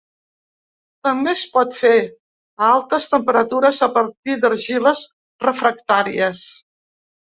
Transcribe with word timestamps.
També 1.07 1.29
es 1.33 1.43
pot 1.57 1.75
fer, 1.81 1.99
a 2.67 2.71
altes 2.77 3.07
temperatures, 3.11 3.83
a 3.89 3.91
partir 3.99 4.39
d'argiles 4.47 5.05
refractàries. 5.49 6.43